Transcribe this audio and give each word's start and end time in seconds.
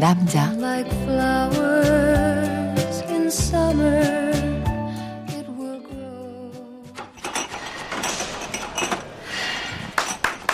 남자. 0.00 0.50
Like 0.56 0.90
flowers 1.04 3.02
in 3.10 3.26
summer, 3.26 4.32
it 5.28 5.46
will 5.58 5.82
grow. 5.82 6.50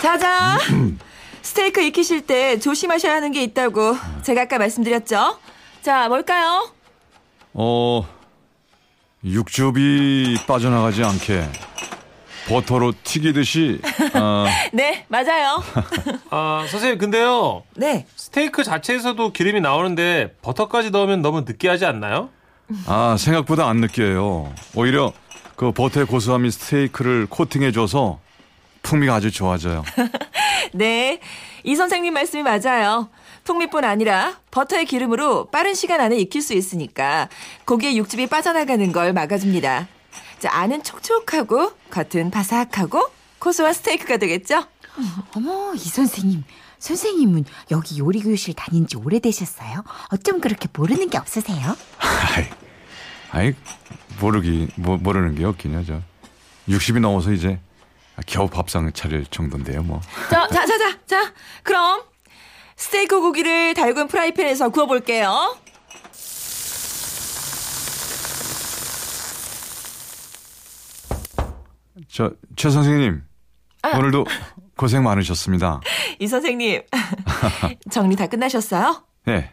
자자. 0.01 0.57
스테이크 1.41 1.81
익히실 1.81 2.27
때 2.27 2.59
조심하셔야 2.59 3.15
하는 3.15 3.31
게 3.31 3.41
있다고 3.43 3.95
제가 4.23 4.41
아까 4.43 4.57
말씀드렸죠? 4.59 5.39
자 5.81 6.09
뭘까요? 6.09 6.69
어 7.53 8.05
육즙이 9.23 10.39
빠져나가지 10.45 11.03
않게 11.03 11.49
버터로 12.47 12.93
튀기듯이 13.03 13.79
어, 14.13 14.45
네 14.73 15.05
맞아요 15.09 15.61
아, 16.29 16.65
선생님, 16.69 16.97
근데요. 16.97 17.63
네 17.75 18.05
스테이크 18.15 18.63
자체에서도 18.63 19.31
기름이 19.33 19.61
나오는데 19.61 20.33
버터까지 20.41 20.91
넣으면 20.91 21.21
너무 21.21 21.41
느끼하지 21.41 21.85
않나요? 21.85 22.29
아 22.85 23.15
생각보다 23.17 23.67
안 23.67 23.77
느끼해요. 23.77 24.53
오히려 24.75 25.13
그 25.55 25.71
버터의 25.71 26.05
고소함이 26.05 26.51
스테이크를 26.51 27.27
코팅해줘서 27.29 28.19
풍미가 28.83 29.15
아주 29.15 29.31
좋아져요. 29.31 29.83
네, 30.73 31.19
이 31.63 31.75
선생님 31.75 32.13
말씀이 32.13 32.43
맞아요. 32.43 33.09
풍미뿐 33.45 33.85
아니라 33.85 34.33
버터의 34.51 34.85
기름으로 34.85 35.45
빠른 35.47 35.73
시간 35.73 36.01
안에 36.01 36.17
익힐 36.17 36.41
수 36.41 36.53
있으니까 36.53 37.29
고기의 37.65 37.97
육즙이 37.97 38.27
빠져나가는 38.27 38.91
걸 38.91 39.13
막아줍니다. 39.13 39.87
자, 40.39 40.49
안은 40.51 40.83
촉촉하고 40.83 41.71
겉은 41.89 42.31
바삭하고 42.31 43.09
고소한 43.39 43.73
스테이크가 43.73 44.17
되겠죠? 44.17 44.63
어머, 45.35 45.73
이 45.75 45.79
선생님. 45.79 46.43
선생님은 46.79 47.45
여기 47.71 47.97
요리 47.99 48.21
교실 48.21 48.53
다닌 48.53 48.85
지 48.87 48.97
오래되셨어요? 48.97 49.83
어쩜 50.11 50.39
그렇게 50.41 50.67
모르는 50.71 51.09
게 51.09 51.17
없으세요? 51.17 51.75
아이, 51.97 52.45
아이 53.31 53.53
모르기 54.19 54.67
모, 54.75 54.97
모르는 54.97 55.33
게 55.35 55.43
없긴 55.45 55.75
하죠. 55.77 56.03
60이 56.69 56.99
넘어서 56.99 57.31
이제 57.31 57.59
겨우 58.27 58.47
밥상 58.47 58.91
차릴 58.93 59.25
정도인데요, 59.27 59.81
뭐. 59.81 60.01
자, 60.29 60.47
자, 60.49 60.65
자, 60.67 60.77
자, 60.77 60.97
자, 61.07 61.33
그럼 61.63 62.03
스테이크 62.75 63.19
고기를 63.21 63.73
달군 63.73 64.07
프라이팬에서 64.07 64.69
구워볼게요. 64.69 65.57
저 72.17 72.33
최 72.55 72.71
선생님 72.71 73.21
오늘도 73.95 74.25
고생 74.75 75.03
많으셨습니다. 75.03 75.81
이 76.19 76.25
선생님, 76.25 76.81
정리 77.91 78.15
다 78.15 78.25
끝나셨어요? 78.25 79.05
네, 79.25 79.51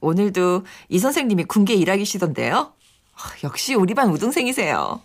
오늘도 0.00 0.66
이 0.90 0.98
선생님이 0.98 1.44
군계 1.44 1.72
일하기시던데요. 1.74 2.74
아, 3.14 3.20
역시 3.42 3.74
우리 3.74 3.94
반 3.94 4.10
우등생이세요. 4.10 5.00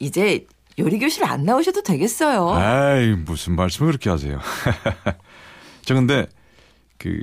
이제 0.00 0.46
요리 0.78 0.98
교실 0.98 1.24
안 1.24 1.44
나오셔도 1.44 1.82
되겠어요. 1.82 3.00
에이 3.00 3.14
무슨 3.14 3.56
말씀을 3.56 3.92
그렇게 3.92 4.10
하세요? 4.10 4.38
저 5.86 5.94
근데 5.94 6.26
그 6.98 7.22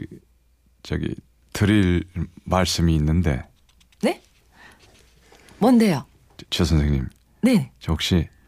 저기 0.82 1.14
드릴 1.54 2.06
말씀이 2.46 2.96
있는데 2.96 3.44
네? 4.02 4.20
뭔데요? 5.60 6.06
최 6.50 6.64
선생님 6.64 7.08
네. 7.42 7.72
저 7.80 7.92
혹시 7.92 8.16
어, 8.16 8.41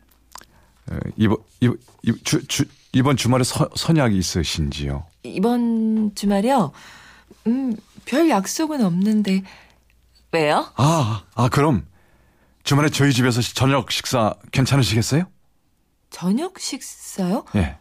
이번 1.17 1.37
이번 1.61 1.77
이- 2.03 2.13
주, 2.23 2.45
주, 2.47 2.65
이번 2.93 3.15
주말에 3.17 3.43
서, 3.43 3.69
선약이 3.75 4.17
있으신지요? 4.17 5.05
이번 5.23 6.13
주말이요? 6.15 6.71
음, 7.47 7.75
별 8.05 8.29
약속은 8.29 8.83
없는데. 8.83 9.43
왜요? 10.31 10.67
아, 10.75 11.23
아 11.35 11.49
그럼 11.49 11.85
주말에 12.63 12.89
저희 12.89 13.13
집에서 13.13 13.41
저녁 13.41 13.91
식사 13.91 14.33
괜찮으시겠어요? 14.51 15.25
저녁 16.09 16.59
식사요? 16.59 17.45
예. 17.55 17.77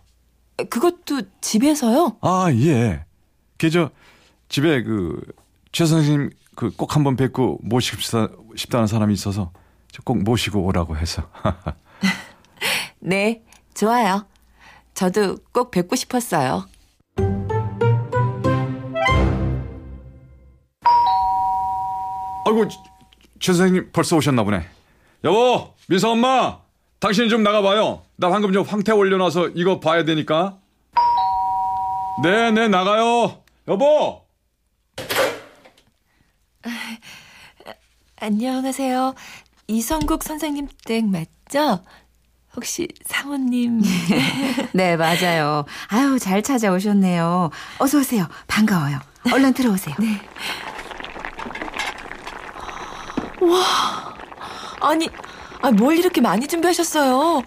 그것도 0.68 1.22
집에서요? 1.40 2.18
아 2.20 2.46
예. 2.52 3.04
그저 3.58 3.90
집에 4.48 4.82
그 4.82 5.20
최 5.72 5.86
선생님 5.86 6.28
그 6.54 6.70
꼭 6.76 6.94
한번 6.96 7.16
뵙고 7.16 7.58
모시고 7.62 8.00
싶다, 8.02 8.28
싶다는 8.56 8.86
사람이 8.86 9.14
있어서 9.14 9.52
저꼭 9.90 10.22
모시고 10.22 10.60
오라고 10.62 10.98
해서. 10.98 11.22
네, 13.04 13.42
좋아요. 13.74 14.26
저도 14.94 15.38
꼭 15.52 15.70
뵙고 15.72 15.96
싶었어요. 15.96 16.68
아이고 22.46 22.68
최 23.40 23.52
선생님 23.52 23.90
벌써 23.92 24.16
오셨나 24.16 24.42
보네. 24.44 24.64
여보 25.24 25.74
미서 25.88 26.10
엄마 26.12 26.58
당신 27.00 27.28
좀 27.28 27.42
나가봐요. 27.42 28.02
나 28.16 28.28
방금 28.28 28.52
좀 28.52 28.64
황태 28.64 28.92
올려놔서 28.92 29.50
이거 29.54 29.80
봐야 29.80 30.04
되니까. 30.04 30.58
네 32.22 32.50
네 32.50 32.68
나가요. 32.68 33.42
여보. 33.68 34.22
안녕하세요. 38.16 39.14
이성국 39.66 40.22
선생님 40.22 40.68
댁 40.84 41.06
맞죠? 41.06 41.82
혹시 42.54 42.88
사모님. 43.06 43.80
네, 44.72 44.96
맞아요. 44.96 45.64
아유, 45.88 46.18
잘 46.18 46.42
찾아오셨네요. 46.42 47.50
어서 47.78 47.98
오세요. 47.98 48.26
반가워요. 48.46 48.98
얼른 49.32 49.54
들어오세요. 49.54 49.94
네. 49.98 50.20
아니, 54.80 55.08
아, 55.62 55.70
뭘 55.70 55.96
이렇게 55.96 56.20
많이 56.20 56.46
준비하셨어요? 56.46 57.42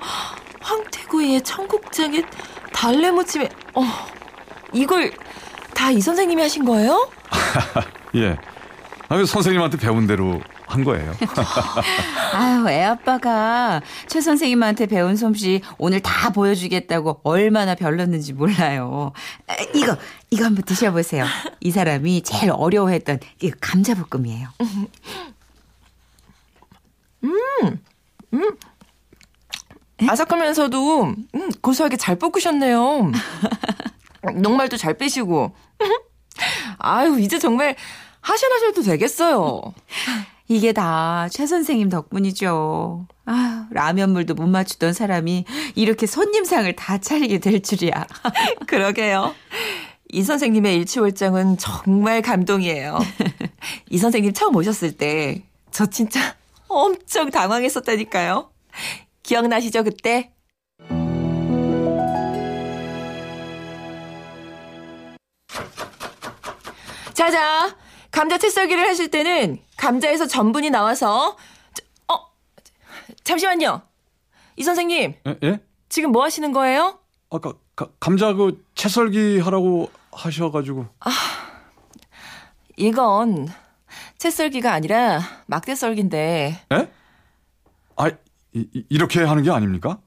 황태구이에 0.61 1.41
청국장에 1.41 2.23
달래 2.73 3.11
무침에, 3.11 3.49
어, 3.75 3.83
이걸 4.73 5.11
다 5.73 5.91
이 5.91 6.01
선생님이 6.01 6.41
하신 6.41 6.65
거예요? 6.65 7.09
예. 8.15 8.37
아, 9.09 9.17
그 9.17 9.25
선생님한테 9.25 9.77
배운 9.77 10.07
대로 10.07 10.41
한 10.67 10.83
거예요. 10.83 11.13
아유, 12.33 12.67
애 12.69 12.83
아빠가 12.83 13.81
최 14.07 14.21
선생님한테 14.21 14.87
배운 14.87 15.15
솜씨 15.15 15.61
오늘 15.77 15.99
다 16.01 16.31
보여주겠다고 16.31 17.21
얼마나 17.23 17.75
별렀는지 17.75 18.33
몰라요. 18.33 19.11
아, 19.47 19.53
이거, 19.73 19.95
이거 20.31 20.45
한번 20.45 20.63
드셔보세요. 20.63 21.25
이 21.61 21.71
사람이 21.71 22.23
제일 22.23 22.51
어려워했던 22.51 23.19
이 23.41 23.51
감자볶음이에요. 23.51 24.49
아삭하면서도 30.07 31.03
음, 31.03 31.51
고소하게 31.61 31.97
잘 31.97 32.17
볶으셨네요. 32.17 33.11
녹말도 34.35 34.77
잘 34.77 34.95
빼시고. 34.95 35.55
아유, 36.79 37.19
이제 37.19 37.39
정말 37.39 37.75
하셔나셔도 38.21 38.81
되겠어요. 38.81 39.61
이게 40.47 40.73
다 40.73 41.27
최 41.31 41.47
선생님 41.47 41.89
덕분이죠. 41.89 43.07
아, 43.25 43.67
라면물도 43.71 44.35
못 44.35 44.47
맞추던 44.47 44.93
사람이 44.93 45.45
이렇게 45.75 46.05
손님상을 46.05 46.71
다 46.75 46.97
차리게 46.99 47.39
될 47.39 47.61
줄이야. 47.63 48.05
그러게요. 48.67 49.33
이 50.11 50.21
선생님의 50.21 50.75
일치월장은 50.77 51.57
정말 51.57 52.21
감동이에요. 52.21 52.99
이 53.89 53.97
선생님 53.97 54.33
처음 54.33 54.55
오셨을 54.55 54.93
때 54.97 55.43
저 55.71 55.85
진짜 55.87 56.21
엄청 56.69 57.29
당황했었다니까요. 57.31 58.49
기억나시죠, 59.23 59.83
그때? 59.83 60.31
자자, 67.13 67.75
감자 68.15 68.37
채 68.37 68.49
썰기를 68.49 68.87
하실 68.87 69.11
때는 69.11 69.57
감자에서 69.75 70.25
전분이 70.25 70.69
나와서 70.69 71.35
저- 71.73 71.83
어 72.13 72.27
잠시만요. 73.25 73.81
이 74.55 74.63
선생님 74.63 75.15
예? 75.27 75.37
예? 75.43 75.59
지금 75.89 76.13
뭐 76.13 76.23
하시는 76.23 76.53
거예요? 76.53 76.97
아까 77.29 77.51
가- 77.75 77.89
감자 77.99 78.31
그 78.33 78.63
채썰기 78.73 79.39
하라고 79.39 79.91
하셔가지고 80.13 80.87
이건 82.77 83.49
채 84.17 84.31
썰기가 84.31 84.71
아니라 84.71 85.19
막대 85.47 85.75
썰기인데 85.75 86.61
에? 86.71 86.91
아, 87.97 88.07
이, 88.07 88.15
이- 88.73 88.85
이 88.87 88.97
렇게 88.97 89.23
하는 89.23 89.43
게 89.43 89.51
아닙니까? 89.51 89.99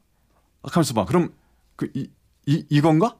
아, 0.63 0.69
가만있어 0.71 0.95
봐. 0.95 1.05
그럼, 1.05 1.35
그, 1.77 1.91
이, 1.95 2.09
이, 2.47 2.65
이건가? 2.71 3.17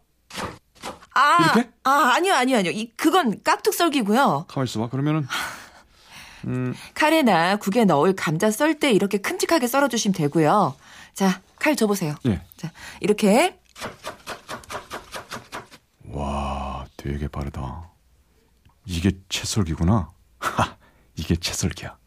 아, 1.19 1.53
이렇게? 1.55 1.71
아 1.85 2.13
아니요 2.15 2.35
아니요 2.35 2.59
아니요 2.59 2.73
이 2.73 2.93
그건 2.97 3.43
깍둑 3.43 3.75
썰기고요 3.75 4.47
가만있어 4.49 4.81
봐. 4.81 4.89
그러면은, 4.89 5.27
칼에나 6.95 7.57
국에 7.57 7.85
넣을 7.85 8.15
감자 8.15 8.51
썰 8.51 8.79
때 8.79 8.93
이렇게 8.93 9.19
큼직하게 9.19 9.67
썰어주시면 9.67 10.15
되고요 10.15 10.77
자 11.15 11.41
칼 11.59 11.75
줘보세요 11.75 12.15
예. 12.27 12.41
자 12.57 12.71
이렇게 13.01 13.59
와, 16.11 16.87
되게 16.97 17.29
빠르다. 17.29 17.91
이게 18.87 19.13
채썰기구나. 19.29 20.11
하, 20.39 20.77
이게 21.17 21.37
채썰기야. 21.37 21.98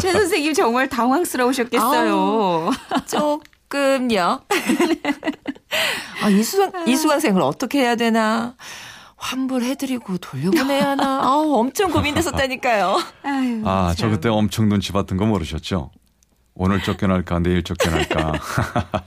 최 0.00 0.12
선생님 0.12 0.54
정말 0.54 0.88
당황스러우셨겠어요. 0.88 2.70
조금요 3.08 4.40
아, 6.22 6.28
이 6.28 6.42
수강 6.42 6.88
이 6.88 6.96
수강생을 6.96 7.40
어떻게 7.42 7.80
해야 7.80 7.96
되나 7.96 8.54
환불해드리고 9.16 10.18
돌려보내야 10.18 10.90
하나 10.90 11.20
아우 11.22 11.54
엄청 11.54 11.90
고민됐었다니까요 11.90 12.98
아유, 13.22 13.62
아, 13.64 13.94
저 13.96 14.02
참. 14.02 14.10
그때 14.10 14.28
엄청 14.28 14.68
눈치 14.68 14.92
봤던 14.92 15.16
거 15.18 15.26
모르셨죠? 15.26 15.90
오늘 16.54 16.82
쫓겨날까, 16.82 17.38
내일 17.38 17.62
쫓겨날까. 17.62 18.32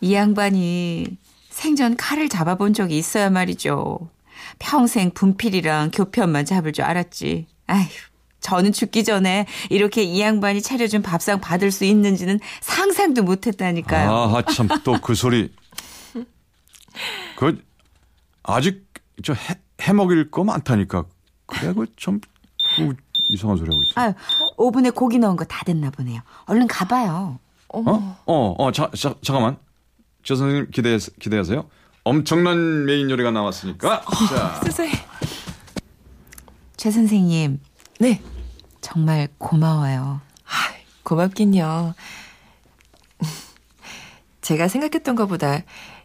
이 0.00 0.12
양반이 0.14 1.06
생전 1.50 1.96
칼을 1.96 2.28
잡아본 2.28 2.74
적이 2.74 2.98
있어야 2.98 3.30
말이죠. 3.30 4.10
평생 4.58 5.12
분필이랑 5.12 5.92
교편만 5.92 6.44
잡을 6.44 6.72
줄 6.72 6.84
알았지. 6.84 7.46
아휴, 7.68 7.86
저는 8.40 8.72
죽기 8.72 9.02
전에 9.04 9.46
이렇게 9.70 10.02
이 10.02 10.20
양반이 10.20 10.62
차려준 10.62 11.02
밥상 11.02 11.40
받을 11.40 11.70
수 11.72 11.84
있는지는 11.84 12.38
상상도 12.60 13.22
못했다니까요. 13.22 14.10
아, 14.12 14.42
참, 14.42 14.68
또 14.84 14.98
그 15.00 15.14
소리. 15.14 15.52
그, 17.36 17.62
아직, 18.42 18.86
저, 19.22 19.32
해, 19.32 19.54
해먹일 19.80 20.30
거 20.30 20.44
많다니까. 20.44 21.04
그래, 21.46 21.72
그, 21.74 21.86
좀, 21.96 22.20
그, 22.76 22.94
이상한 23.30 23.56
소리 23.56 23.68
하고 23.68 23.82
있어. 23.82 24.00
아유, 24.00 24.12
오븐에 24.56 24.90
고기 24.90 25.18
넣은 25.18 25.36
거 25.36 25.44
다 25.44 25.64
됐나 25.64 25.90
보네요. 25.90 26.20
얼른 26.46 26.66
가봐요. 26.68 27.38
어? 27.68 28.16
어, 28.26 28.54
어, 28.58 28.72
자, 28.72 28.90
자, 28.96 29.14
잠깐만. 29.22 29.56
저 30.22 30.34
선생님 30.36 30.70
기대, 30.72 30.96
기대하세요. 31.20 31.68
엄청난 32.04 32.84
메인 32.84 33.10
요리가 33.10 33.30
나왔으니까. 33.32 34.02
자. 34.30 34.60
선생님 34.62 34.94
최 36.76 36.90
선생님, 36.90 37.60
네 37.98 38.20
정말 38.80 39.28
고마워요. 39.38 40.20
아, 40.44 40.52
고맙긴요. 41.02 41.94
제가 44.42 44.68
생각했던 44.68 45.16
것보다 45.16 45.62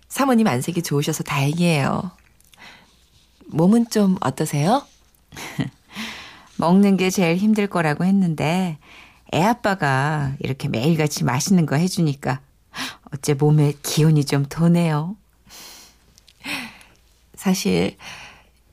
사모님 0.07 0.47
안색이 0.47 0.81
좋으셔서 0.81 1.23
다행이에요. 1.23 2.11
몸은 3.47 3.89
좀 3.89 4.17
어떠세요? 4.21 4.83
먹는 6.57 6.97
게 6.97 7.09
제일 7.09 7.37
힘들 7.37 7.67
거라고 7.67 8.03
했는데 8.05 8.77
애 9.33 9.43
아빠가 9.43 10.33
이렇게 10.39 10.69
매일같이 10.69 11.23
맛있는 11.23 11.65
거 11.65 11.75
해주니까 11.75 12.41
어째 13.13 13.33
몸에 13.35 13.73
기운이 13.83 14.25
좀 14.25 14.45
도네요. 14.45 15.15
사실 17.35 17.97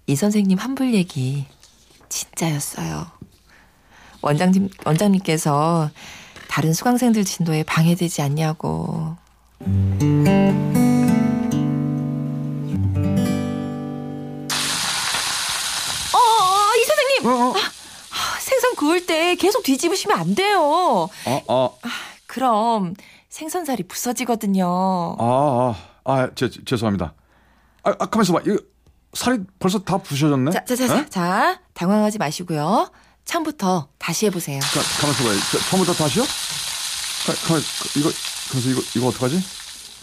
이 0.06 0.16
선생님 0.16 0.56
환불 0.58 0.94
얘기 0.94 1.46
진짜였어요. 2.08 3.06
원장님 4.22 4.68
원장님께서 4.84 5.90
다른 6.48 6.72
수강생들 6.72 7.24
진도에 7.24 7.62
방해되지 7.62 8.22
않냐고. 8.22 9.16
어, 16.14 16.18
어, 16.18 17.28
어, 17.30 17.48
어, 17.50 17.54
아, 17.54 18.38
생선 18.40 18.74
구울 18.76 19.04
때 19.06 19.34
계속 19.36 19.62
뒤집으시면 19.62 20.18
안 20.18 20.34
돼요. 20.34 20.60
어, 20.60 21.42
어, 21.48 21.78
그럼 22.26 22.94
생선살이 23.28 23.84
부서지거든요. 23.84 25.16
아, 25.18 25.74
아, 26.04 26.12
아, 26.12 26.30
제, 26.34 26.48
제- 26.48 26.60
죄송합니다. 26.64 27.12
아, 27.84 27.90
아, 27.98 28.06
가만있어 28.06 28.32
봐. 28.32 28.40
이거 28.46 28.58
살이 29.14 29.38
벌써 29.58 29.78
다 29.80 29.98
부셔졌네? 29.98 30.50
자, 30.52 30.64
자, 30.64 30.76
자, 30.76 30.86
자, 30.86 30.98
에? 30.98 31.06
자, 31.08 31.60
당황하지 31.74 32.18
마시고요. 32.18 32.90
처음부터 33.24 33.88
다시 33.98 34.26
해보세요. 34.26 34.60
가, 34.60 34.80
가만 35.00 35.14
있어 35.14 35.24
봐요. 35.24 35.38
저, 35.52 35.58
처음부터 35.70 35.92
다시요? 35.94 36.24
가, 36.24 37.34
가만, 37.46 37.62
이거, 37.96 38.10
그래서 38.50 38.68
이거, 38.70 38.82
이거 38.96 39.06
어떡하지? 39.08 39.36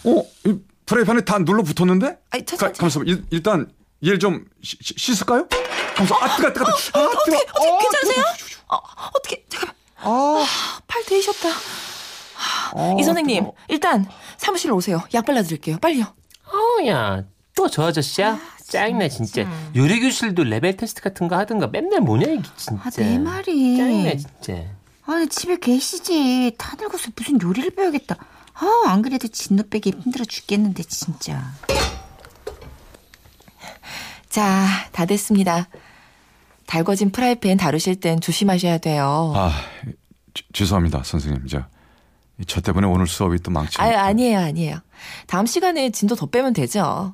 어, 0.06 0.24
이 0.46 0.60
프라이팬에 0.86 1.22
다 1.22 1.40
눌러 1.40 1.64
붙었는데? 1.64 2.18
아니, 2.32 2.46
저, 2.46 2.58
가, 2.58 2.68
저, 2.68 2.74
저. 2.74 2.78
가만 2.80 2.90
있어 2.90 3.00
봐. 3.00 3.06
일, 3.08 3.26
일단, 3.32 3.72
얘를 4.04 4.20
좀 4.20 4.46
씻, 4.64 4.78
씻- 4.82 4.98
씻을까요? 4.98 5.48
가만 5.96 6.06
있어. 6.06 6.16
아, 6.16 6.36
뜨거, 6.36 6.54
뜨거, 6.54 6.66
뜨거. 6.66 7.00
아, 7.00 7.10
뜨거. 7.26 7.38
어떻게 7.38 7.78
괜찮으세요? 7.80 8.24
어, 8.68 8.78
어떻게 9.14 9.46
잠깐만 9.50 9.76
아, 9.98 10.46
팔 10.88 11.04
데이셨다. 11.06 11.50
아, 11.50 12.96
이 13.00 13.04
선생님. 13.04 13.46
일단 13.70 14.06
사무실로 14.38 14.76
오세요. 14.76 15.02
약 15.14 15.26
발라드릴게요. 15.26 15.78
빨리요. 15.80 16.06
뭐야 16.80 17.24
또 17.56 17.68
저 17.70 17.84
아저씨야? 17.88 18.38
짜증나 18.68 19.08
진짜. 19.10 19.48
요리 19.76 20.00
교실도 20.00 20.44
레벨 20.44 20.76
테스트 20.78 21.02
같은 21.02 21.28
거 21.28 21.38
하든가 21.38 21.68
맨날 21.68 22.02
뭐냐 22.02 22.28
이게 22.28 22.44
진짜. 22.58 22.82
아, 22.84 22.90
내 22.90 23.18
말이. 23.20 23.78
짜증나 23.78 24.16
진짜. 24.18 24.64
아니, 25.06 25.28
집에 25.28 25.58
계시지. 25.60 26.54
다 26.58 26.76
늙어서 26.80 27.12
무슨 27.16 27.40
요리를 27.42 27.72
배우겠다. 27.76 28.16
아, 28.56 28.84
안 28.88 29.02
그래도 29.02 29.28
진도 29.28 29.64
빼기 29.70 29.92
힘들어 30.02 30.26
죽겠는데, 30.26 30.84
진짜. 30.84 31.44
자, 34.30 34.66
다 34.92 35.06
됐습니다. 35.06 35.68
달궈진 36.66 37.12
프라이팬 37.12 37.58
다루실 37.58 38.00
땐 38.00 38.20
조심하셔야 38.20 38.80
돼요. 38.80 39.34
아, 39.36 39.52
지- 40.34 40.44
죄송합니다, 40.54 41.04
선생님. 41.04 41.48
저, 41.48 41.64
저 42.48 42.62
때문에 42.62 42.88
오늘 42.88 43.06
수업이 43.08 43.40
또 43.44 43.52
망치. 43.52 43.80
아유, 43.80 43.96
아니에요, 43.96 44.40
아니에요. 44.40 44.80
다음 45.28 45.46
시간에 45.46 45.92
진도 45.92 46.16
더 46.16 46.26
빼면 46.26 46.54
되죠. 46.54 47.14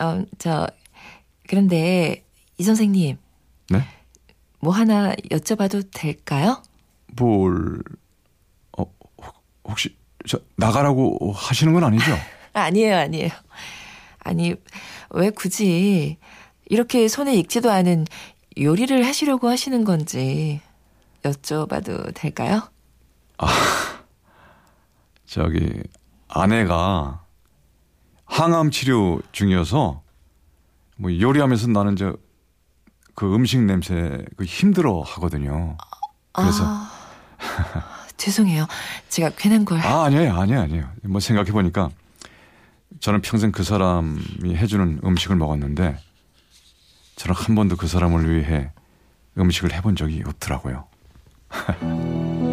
어, 0.00 0.22
저, 0.38 0.66
그런데, 1.48 2.24
이 2.58 2.62
선생님, 2.64 3.18
네? 3.70 3.84
뭐 4.60 4.72
하나 4.72 5.12
여쭤봐도 5.30 5.86
될까요? 5.92 6.62
뭘, 7.08 7.82
어, 8.78 8.84
혹- 9.18 9.44
혹시, 9.64 9.96
저, 10.26 10.38
나가라고 10.56 11.32
하시는 11.32 11.72
건 11.72 11.84
아니죠? 11.84 12.04
아니에요, 12.54 12.96
아니에요. 12.96 13.30
아니, 14.20 14.54
왜 15.10 15.30
굳이 15.30 16.16
이렇게 16.66 17.08
손에 17.08 17.34
익지도 17.34 17.70
않은 17.70 18.06
요리를 18.58 19.04
하시려고 19.04 19.48
하시는 19.48 19.84
건지 19.84 20.60
여쭤봐도 21.22 22.14
될까요? 22.14 22.68
저기, 25.26 25.82
아내가 26.28 27.21
항암 28.32 28.70
치료 28.70 29.20
중이어서, 29.32 30.02
뭐, 30.96 31.20
요리하면서 31.20 31.68
나는 31.68 31.96
저, 31.96 32.16
그 33.14 33.34
음식 33.34 33.60
냄새, 33.60 34.24
그 34.38 34.44
힘들어 34.44 35.02
하거든요. 35.02 35.76
그래서, 36.32 36.64
아, 36.64 36.90
죄송해요. 38.16 38.66
제가 39.10 39.30
괜한 39.36 39.66
걸. 39.66 39.80
아, 39.80 40.04
아니에요, 40.04 40.32
아니에요, 40.34 40.60
아니에요. 40.60 40.90
뭐 41.02 41.20
생각해 41.20 41.52
보니까 41.52 41.90
저는 43.00 43.20
평생 43.20 43.52
그 43.52 43.64
사람이 43.64 44.54
해주는 44.56 45.00
음식을 45.04 45.36
먹었는데 45.36 45.98
저는 47.16 47.34
한 47.34 47.54
번도 47.54 47.76
그 47.76 47.86
사람을 47.86 48.30
위해 48.30 48.70
음식을 49.36 49.74
해본 49.74 49.96
적이 49.96 50.22
없더라고요. 50.24 50.86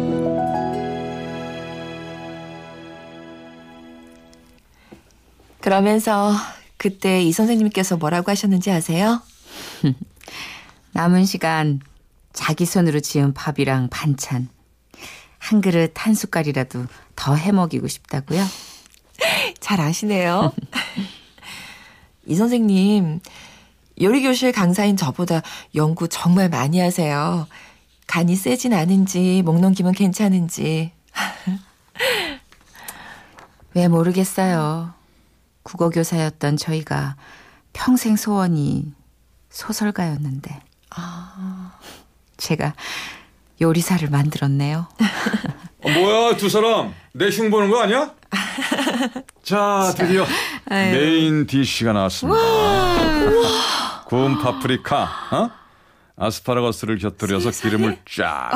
그러면서 5.60 6.32
그때 6.76 7.22
이 7.22 7.32
선생님께서 7.32 7.96
뭐라고 7.96 8.30
하셨는지 8.30 8.70
아세요? 8.70 9.20
남은 10.92 11.26
시간 11.26 11.80
자기 12.32 12.64
손으로 12.64 13.00
지은 13.00 13.34
밥이랑 13.34 13.88
반찬. 13.90 14.48
한 15.38 15.60
그릇 15.60 15.92
한 15.96 16.14
숟갈이라도 16.14 16.86
더 17.16 17.34
해먹이고 17.34 17.88
싶다고요? 17.88 18.44
잘 19.60 19.80
아시네요. 19.80 20.52
이 22.26 22.34
선생님, 22.34 23.20
요리교실 24.00 24.52
강사인 24.52 24.96
저보다 24.96 25.42
연구 25.74 26.08
정말 26.08 26.48
많이 26.48 26.78
하세요. 26.80 27.46
간이 28.06 28.36
세진 28.36 28.72
않은지, 28.72 29.42
목 29.44 29.60
넘기면 29.60 29.92
괜찮은지. 29.92 30.92
왜 33.74 33.88
모르겠어요. 33.88 34.99
국어교사였던 35.62 36.56
저희가 36.56 37.16
평생 37.72 38.16
소원이 38.16 38.92
소설가였는데. 39.50 40.60
제가 42.36 42.74
요리사를 43.60 44.08
만들었네요. 44.08 44.88
어, 45.82 45.88
뭐야 45.90 46.36
두 46.36 46.48
사람 46.48 46.94
내 47.12 47.28
흉 47.28 47.50
보는 47.50 47.70
거 47.70 47.80
아니야? 47.82 48.12
자 49.42 49.92
드디어 49.96 50.24
main 50.68 51.46
dish가 51.46 51.92
나왔습니다. 51.92 52.40
구운 54.06 54.38
파프리카, 54.38 55.02
어? 55.32 55.50
아스파라거스를 56.16 56.98
곁들여서 56.98 57.50
기름을 57.50 57.98
쫙 58.16 58.50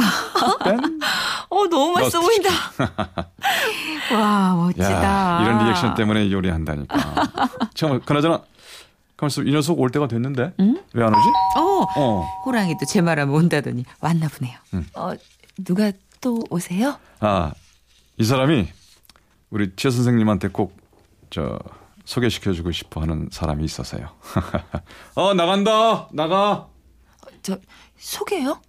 뺀. 0.64 0.78
어, 1.50 1.66
너무 1.68 1.92
맛있어 1.92 2.20
보인다. 2.20 2.48
와, 4.12 4.54
멋지다. 4.54 4.92
야, 4.92 5.42
이런 5.42 5.64
리액션 5.64 5.94
때문에 5.94 6.30
요리한다니까. 6.30 6.96
참, 7.74 8.00
그나저나, 8.00 8.42
가만있어. 9.16 9.42
이 9.42 9.52
녀석 9.52 9.78
올 9.80 9.90
때가 9.90 10.08
됐는데? 10.08 10.54
왜안 10.92 11.14
오지? 11.14 11.28
어, 11.56 11.86
어. 11.96 12.42
호랑이도 12.44 12.84
제 12.86 13.00
말하면 13.00 13.34
온다더니 13.34 13.84
왔나 14.00 14.28
보네요. 14.28 14.58
어, 14.94 15.12
누가 15.58 15.92
또 16.20 16.42
오세요? 16.50 16.98
아, 17.20 17.52
이 18.18 18.24
사람이 18.24 18.68
우리 19.50 19.70
최 19.76 19.90
선생님한테 19.90 20.48
꼭, 20.48 20.76
저, 21.30 21.58
소개시켜주고 22.04 22.70
싶어 22.72 23.00
하는 23.00 23.28
사람이 23.32 23.64
있어서요. 23.64 24.08
어, 25.14 25.32
나간다! 25.34 26.08
나가! 26.12 26.68
저, 27.42 27.56
소개요? 27.96 28.60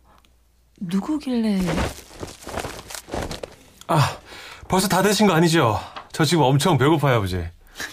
누구길래. 0.80 1.60
아, 3.88 4.18
벌써 4.68 4.88
다 4.88 5.02
되신 5.02 5.28
거 5.28 5.34
아니죠? 5.34 5.80
저 6.12 6.26
지금 6.26 6.44
엄청 6.44 6.78
배고파요, 6.78 7.18
아버지. 7.18 7.44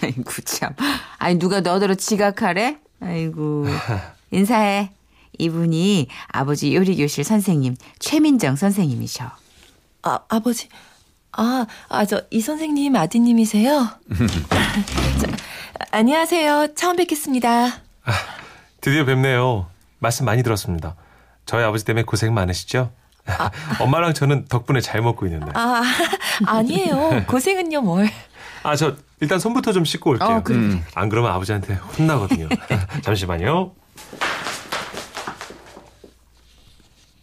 아이고 0.02 0.30
참. 0.44 0.75
아니 1.18 1.38
누가 1.38 1.61
너더러 1.61 1.94
지각하래? 1.94 2.78
아이고. 3.00 3.66
인사해. 4.30 4.90
이분이 5.38 6.08
아버지 6.28 6.75
요리교실 6.75 7.25
선생님 7.25 7.76
최민정 7.99 8.56
선생님이셔. 8.56 9.30
아, 10.02 10.20
아버지. 10.28 10.68
아, 11.32 11.66
아, 11.88 12.04
저, 12.04 12.22
이 12.30 12.40
선생님 12.40 12.94
아드님이세요? 12.94 13.88
저, 15.20 15.26
안녕하세요. 15.90 16.75
처음 16.75 16.96
뵙겠습니다. 16.96 17.80
드디어 18.80 19.04
뵙네요. 19.04 19.66
말씀 19.99 20.26
많이 20.26 20.42
들었습니다. 20.42 20.96
저희 21.46 21.64
아버지 21.64 21.84
때문에 21.84 22.04
고생 22.04 22.34
많으시죠? 22.34 22.92
엄마랑 23.81 24.14
저는 24.14 24.47
덕분에 24.49 24.81
잘 24.81 25.00
먹고 25.00 25.26
있는데. 25.26 25.50
아, 25.55 25.83
아니에요. 26.47 27.25
고생은요, 27.26 27.81
뭘. 27.83 28.09
아, 28.62 28.76
저 28.76 28.97
일단 29.21 29.38
손부터 29.38 29.73
좀 29.73 29.85
씻고 29.85 30.11
올게요. 30.11 30.29
어, 30.29 30.43
그래, 30.43 30.57
음. 30.59 30.85
안 30.95 31.09
그러면 31.09 31.33
아버지한테 31.33 31.75
혼나거든요. 31.75 32.49
잠시만요. 33.02 33.73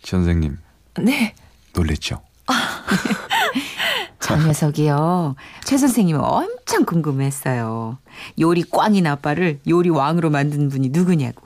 최 0.02 0.12
선생님, 0.18 0.58
네. 1.00 1.36
놀랬죠? 1.74 2.22
저 4.20 4.36
녀석이요. 4.38 5.36
최 5.64 5.78
선생님은 5.78 6.22
엄청 6.22 6.86
궁금했어요. 6.86 7.98
요리 8.40 8.64
꽝인 8.64 9.08
아빠를 9.08 9.60
요리 9.68 9.90
왕으로 9.90 10.30
만든 10.30 10.70
분이 10.70 10.90
누구냐고. 10.90 11.46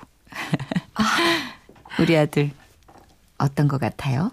우리 2.00 2.18
아들 2.18 2.52
어떤 3.38 3.68
것 3.68 3.80
같아요? 3.80 4.32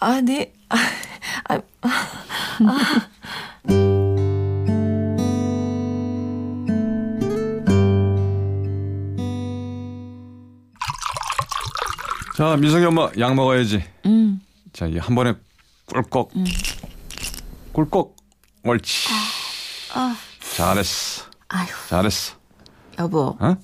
네? 0.00 0.02
아, 0.02 0.06
아, 0.06 0.20
네. 0.20 0.52
아, 0.68 0.76
아, 1.48 3.08
자, 12.36 12.56
민석이 12.56 12.84
엄마, 12.84 13.08
약 13.18 13.34
먹어야지. 13.34 13.82
음. 14.04 14.40
자, 14.72 14.86
이한 14.86 15.14
번에 15.14 15.34
꿀꺽. 15.86 16.32
꿀꺽. 17.72 18.16
옳지. 18.64 19.08
아. 19.94 20.16
잘했어. 20.54 21.24
아휴, 21.48 21.68
잘했어. 21.88 22.34
여보. 22.98 23.36
어? 23.40 23.56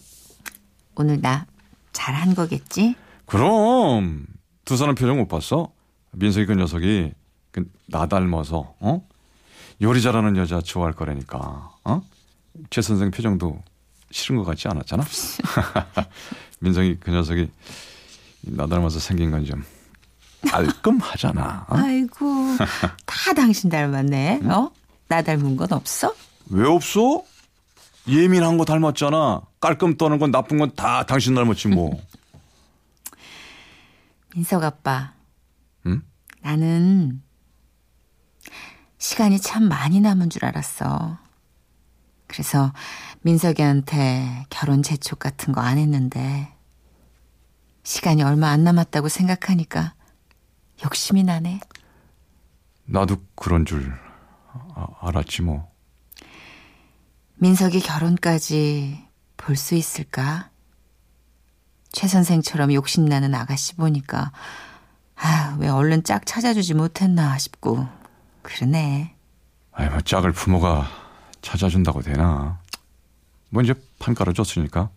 오늘 0.95 1.21
나 1.21 1.47
잘한 1.93 2.35
거겠지? 2.35 2.95
그럼 3.27 4.27
두 4.65 4.77
사람 4.77 4.95
표정 4.95 5.19
못 5.19 5.29
봤어? 5.29 5.73
민석이 6.12 6.47
그 6.47 6.54
녀석이 6.54 7.12
그나 7.50 8.07
닮아서 8.07 8.75
어 8.81 9.07
요리 9.83 10.00
잘하는 10.02 10.37
여자 10.37 10.61
좋아할 10.61 10.92
거라니까 10.92 11.73
어 11.85 12.02
최 12.69 12.83
선생 12.83 13.11
표정도 13.11 13.62
싫은 14.11 14.37
것 14.37 14.45
같지 14.45 14.69
않았잖아 14.69 15.04
민석이 16.61 16.99
그 17.00 17.11
녀석이 17.11 17.50
나 18.42 18.66
닮아서 18.66 18.99
생긴 18.99 19.31
건 19.31 19.45
좀 19.47 19.64
깔끔하잖아 20.50 21.66
어? 21.69 21.76
아이고, 21.76 22.57
다 23.07 23.33
당신 23.33 23.71
닮았네. 23.71 24.40
어? 24.45 24.71
나 25.09 25.23
닮은 25.23 25.57
건 25.57 25.73
없어? 25.73 26.14
왜 26.50 26.66
없어 26.69 27.23
예민한 28.09 28.59
거 28.59 28.64
닮았잖아 28.66 29.40
깔끔 29.61 29.97
떠는 29.97 30.19
건 30.19 30.31
나쁜 30.31 30.59
건 30.59 30.71
다 30.75 31.07
당신 31.07 31.35
닮았지 31.35 31.69
뭐 31.69 31.99
민석 34.35 34.62
아빠. 34.62 35.12
응? 36.44 36.49
나는 36.50 37.22
시간이 38.99 39.40
참 39.40 39.64
많이 39.68 40.00
남은 40.00 40.30
줄 40.30 40.44
알았어. 40.44 41.18
그래서 42.26 42.72
민석이한테 43.22 44.46
결혼 44.49 44.82
재촉 44.82 45.18
같은 45.18 45.52
거 45.52 45.61
안 45.61 45.76
했는데 45.78 46.52
시간이 47.84 48.22
얼마 48.22 48.49
안 48.49 48.64
남았다고 48.64 49.08
생각하니까 49.08 49.94
욕심이 50.84 51.22
나네. 51.25 51.61
나도 52.84 53.16
그런 53.34 53.64
줄 53.66 53.92
아- 54.75 54.87
알았지 55.00 55.42
뭐 55.42 55.70
민석이 57.37 57.80
결혼까지 57.80 59.04
볼 59.37 59.56
수 59.56 59.75
있을까? 59.75 60.50
최 61.90 62.06
선생처럼 62.06 62.72
욕심나는 62.72 63.34
아가씨 63.34 63.75
보니까 63.75 64.32
아, 65.23 65.57
왜 65.59 65.69
얼른 65.69 66.05
짝 66.05 66.26
찾아주지 66.26 66.75
못했나 66.75 67.38
싶고 67.38 67.87
그러네. 68.43 69.14
아이, 69.73 69.88
뭐, 69.88 70.00
짝을 70.00 70.33
부모가 70.33 70.88
찾아준다고 71.41 72.02
되나. 72.02 72.61
뭐, 73.50 73.62
이제 73.62 73.75
판 73.99 74.14
깔아줬으니까. 74.14 74.91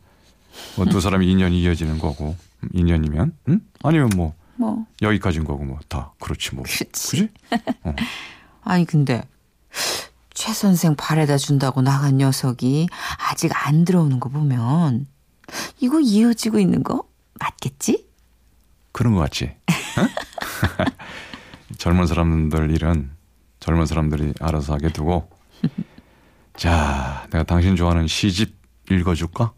뭐, 0.78 0.86
두 0.86 1.00
사람이 1.00 1.30
인연이 1.30 1.62
이어지는 1.62 2.00
거고. 2.00 2.36
음, 2.64 2.70
인연이면, 2.74 3.38
응? 3.50 3.62
아니면 3.84 4.10
뭐, 4.16 4.34
뭐 4.56 4.86
여기까지인 5.02 5.46
거고, 5.46 5.64
뭐, 5.64 5.80
다. 5.88 6.14
그렇지, 6.20 6.56
뭐. 6.56 6.64
그렇지. 6.64 6.88
그지? 6.92 7.30
아니 8.66 8.84
근데 8.84 9.24
최 10.34 10.52
선생 10.52 10.96
바래다 10.96 11.38
준다고 11.38 11.82
나간 11.82 12.18
녀석이 12.18 12.88
아직 13.30 13.52
안 13.68 13.86
들어오는 13.86 14.20
거 14.20 14.28
보면 14.28 15.08
이거 15.80 16.00
이어지고 16.02 16.60
있는 16.60 16.84
거 16.84 17.04
맞겠지? 17.40 18.08
그런 18.92 19.14
거 19.14 19.20
같지? 19.20 19.56
응? 19.98 20.08
젊은 21.78 22.08
사람들 22.08 22.72
일은 22.72 23.12
젊은 23.60 23.86
사람들이 23.86 24.34
알아서 24.40 24.74
하게 24.74 24.90
두고. 24.90 25.30
자, 26.56 27.28
내가 27.32 27.44
당신 27.44 27.76
좋아하는 27.76 28.08
시집 28.08 28.56
읽어줄까? 28.92 29.54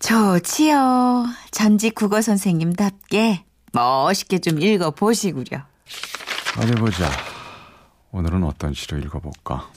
좋지요. 0.00 1.24
전직 1.50 1.94
국어 1.94 2.20
선생님답게 2.20 3.44
멋있게 3.72 4.38
좀 4.38 4.60
읽어 4.60 4.90
보시구려. 4.90 5.64
어디 6.58 6.72
보자. 6.72 7.10
오늘은 8.12 8.44
어떤 8.44 8.74
시를 8.74 9.02
읽어볼까? 9.04 9.70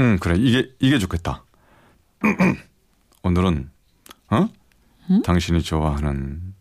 응, 0.00 0.18
그래. 0.18 0.34
이게, 0.36 0.68
이게 0.80 0.98
좋겠다. 0.98 1.44
오늘은, 3.22 3.70
어? 4.30 4.48
당신이 5.24 5.62
좋아하는 5.62 6.54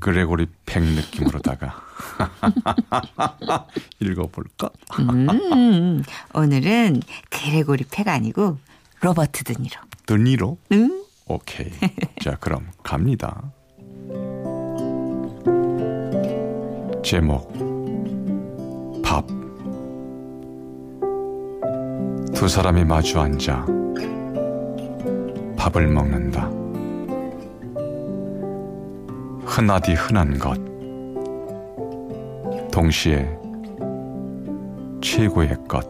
그레고리 0.00 0.46
팩 0.64 0.82
느낌으로다가 0.82 1.74
읽어볼까? 4.00 4.70
음, 5.00 6.02
오늘은 6.34 7.02
그레고리 7.30 7.84
팩 7.90 8.08
아니고 8.08 8.58
로버트 9.00 9.44
드니로. 9.44 9.80
드니로? 10.06 10.58
응? 10.72 11.04
오케이. 11.26 11.70
자, 12.22 12.36
그럼 12.40 12.68
갑니다. 12.82 13.42
제목 17.04 17.52
밥. 19.02 19.26
두 22.34 22.48
사람이 22.48 22.84
마주 22.84 23.20
앉아 23.20 23.66
밥을 25.56 25.86
먹는다. 25.88 26.61
흔하디 29.54 29.92
흔한 29.92 30.38
것. 30.38 30.58
동시에 32.70 33.28
최고의 35.02 35.54
것 35.68 35.86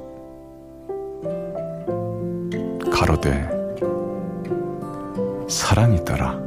가로되 2.91 3.49
사랑이더라 5.49 6.41